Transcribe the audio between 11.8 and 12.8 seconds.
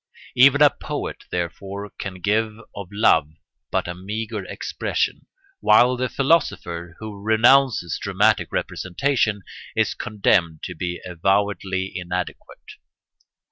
inadequate.